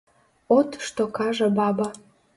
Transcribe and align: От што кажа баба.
От 0.55 0.79
што 0.87 1.07
кажа 1.19 1.53
баба. 1.61 1.89